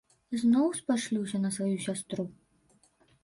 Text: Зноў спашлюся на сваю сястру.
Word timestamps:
Зноў 0.43 0.67
спашлюся 0.79 1.41
на 1.43 1.49
сваю 1.57 1.75
сястру. 1.85 2.23